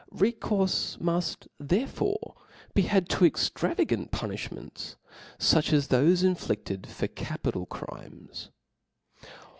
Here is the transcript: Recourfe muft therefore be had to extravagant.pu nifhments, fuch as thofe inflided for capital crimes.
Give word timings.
Recourfe 0.11 0.97
muft 0.99 1.47
therefore 1.59 2.33
be 2.73 2.81
had 2.81 3.07
to 3.09 3.23
extravagant.pu 3.23 4.25
nifhments, 4.27 4.95
fuch 5.37 5.71
as 5.71 5.89
thofe 5.89 6.23
inflided 6.23 6.87
for 6.87 7.05
capital 7.07 7.67
crimes. 7.67 8.49